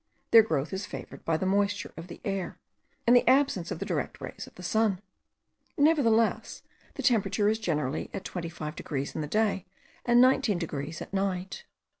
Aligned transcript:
Their 0.31 0.41
growth 0.41 0.73
is 0.73 0.87
favoured 0.87 1.23
by 1.25 1.37
the 1.37 1.45
moisture 1.45 1.93
of 1.95 2.07
the 2.07 2.21
air, 2.25 2.57
and 3.05 3.15
the 3.15 3.27
absence 3.29 3.69
of 3.69 3.77
the 3.77 3.85
direct 3.85 4.19
rays 4.19 4.47
of 4.47 4.55
the 4.55 4.63
sun. 4.63 4.99
Nevertheless 5.77 6.63
the 6.95 7.03
temperature 7.03 7.49
is 7.49 7.59
generally 7.59 8.09
at 8.11 8.23
25 8.25 8.75
degrees 8.75 9.13
in 9.13 9.21
the 9.21 9.27
day, 9.27 9.67
and 10.03 10.19
19 10.19 10.57
degrees 10.57 11.03
at 11.03 11.13
night. 11.13 11.65